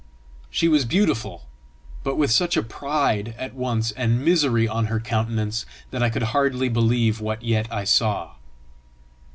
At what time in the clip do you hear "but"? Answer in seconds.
2.03-2.15